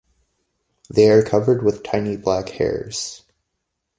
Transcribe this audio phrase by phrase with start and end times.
[0.89, 3.21] They are covered with tiny black hairs.